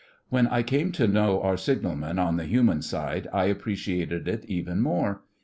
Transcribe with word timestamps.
When 0.29 0.47
I 0.47 0.63
came 0.63 0.91
to 0.93 1.07
know 1.07 1.43
our 1.43 1.55
signalmen 1.57 2.17
on 2.17 2.37
the 2.37 2.45
human 2.45 2.81
side 2.81 3.27
I 3.31 3.43
appreciated 3.43 4.27
it 4.27 4.45
even 4.45 4.81
more. 4.81 5.21